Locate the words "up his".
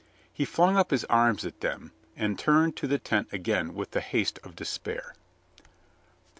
0.77-1.05